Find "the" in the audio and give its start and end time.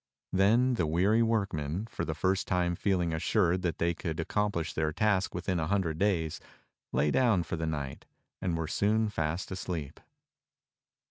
0.73-0.87, 2.05-2.15, 5.57-5.67, 7.55-7.67